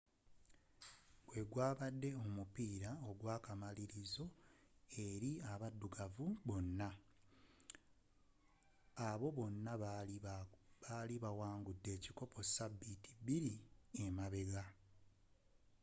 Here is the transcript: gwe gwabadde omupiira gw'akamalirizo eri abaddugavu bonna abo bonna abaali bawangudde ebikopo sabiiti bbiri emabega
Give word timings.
gwe 1.27 1.41
gwabadde 1.51 2.09
omupiira 2.25 2.91
gw'akamalirizo 3.21 4.25
eri 5.07 5.31
abaddugavu 5.51 6.25
bonna 6.47 6.89
abo 9.09 9.27
bonna 9.37 9.71
abaali 10.85 11.15
bawangudde 11.23 11.89
ebikopo 11.97 12.39
sabiiti 12.55 13.11
bbiri 13.19 13.55
emabega 14.03 14.63